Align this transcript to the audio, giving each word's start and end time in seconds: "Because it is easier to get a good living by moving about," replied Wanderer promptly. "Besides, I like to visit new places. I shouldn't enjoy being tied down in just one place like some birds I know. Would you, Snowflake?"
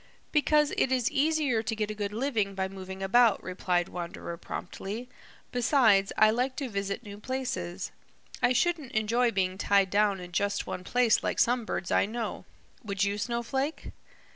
"Because 0.31 0.73
it 0.77 0.91
is 0.91 1.11
easier 1.11 1.61
to 1.61 1.75
get 1.75 1.91
a 1.91 1.93
good 1.93 2.11
living 2.11 2.55
by 2.55 2.67
moving 2.67 3.03
about," 3.03 3.39
replied 3.43 3.87
Wanderer 3.87 4.35
promptly. 4.35 5.07
"Besides, 5.51 6.11
I 6.17 6.31
like 6.31 6.55
to 6.55 6.69
visit 6.69 7.03
new 7.03 7.19
places. 7.19 7.91
I 8.41 8.51
shouldn't 8.51 8.93
enjoy 8.93 9.29
being 9.29 9.59
tied 9.59 9.91
down 9.91 10.19
in 10.19 10.31
just 10.31 10.65
one 10.65 10.83
place 10.83 11.21
like 11.21 11.37
some 11.37 11.65
birds 11.65 11.91
I 11.91 12.07
know. 12.07 12.45
Would 12.83 13.03
you, 13.03 13.19
Snowflake?" 13.19 13.91